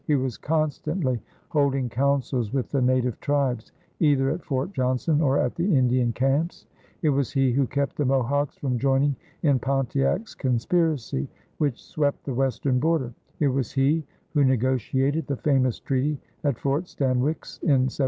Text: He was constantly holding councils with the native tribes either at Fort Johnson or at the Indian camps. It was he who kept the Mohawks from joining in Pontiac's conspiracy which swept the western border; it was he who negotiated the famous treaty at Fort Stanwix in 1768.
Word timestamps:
He 0.07 0.15
was 0.15 0.35
constantly 0.35 1.21
holding 1.49 1.87
councils 1.87 2.51
with 2.51 2.71
the 2.71 2.81
native 2.81 3.19
tribes 3.19 3.71
either 3.99 4.31
at 4.31 4.43
Fort 4.43 4.73
Johnson 4.73 5.21
or 5.21 5.37
at 5.37 5.53
the 5.53 5.77
Indian 5.77 6.11
camps. 6.11 6.65
It 7.03 7.09
was 7.09 7.31
he 7.31 7.51
who 7.51 7.67
kept 7.67 7.97
the 7.97 8.05
Mohawks 8.05 8.57
from 8.57 8.79
joining 8.79 9.15
in 9.43 9.59
Pontiac's 9.59 10.33
conspiracy 10.33 11.29
which 11.59 11.79
swept 11.79 12.23
the 12.23 12.33
western 12.33 12.79
border; 12.79 13.13
it 13.39 13.49
was 13.49 13.71
he 13.73 14.03
who 14.33 14.43
negotiated 14.43 15.27
the 15.27 15.37
famous 15.37 15.79
treaty 15.79 16.17
at 16.43 16.57
Fort 16.57 16.85
Stanwix 16.87 17.59
in 17.61 17.85
1768. 17.85 17.99